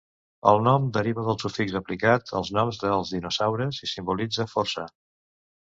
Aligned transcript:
El 0.51 0.61
nom 0.67 0.87
deriva 0.95 1.25
del 1.27 1.37
sufix 1.43 1.77
aplicat 1.81 2.33
als 2.41 2.51
noms 2.59 2.83
dels 2.87 3.15
dinosaures, 3.19 3.85
i 3.89 3.95
simbolitza 3.95 4.53
força. 4.57 4.93